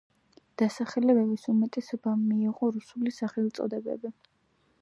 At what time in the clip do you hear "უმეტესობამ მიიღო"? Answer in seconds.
1.53-2.73